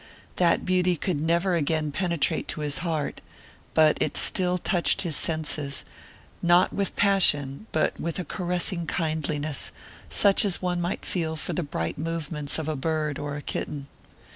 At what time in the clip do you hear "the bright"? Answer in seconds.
11.53-11.99